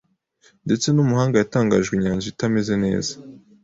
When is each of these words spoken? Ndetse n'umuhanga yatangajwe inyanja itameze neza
Ndetse 0.65 0.87
n'umuhanga 0.91 1.35
yatangajwe 1.37 1.93
inyanja 1.95 2.25
itameze 2.33 2.73
neza 2.83 3.13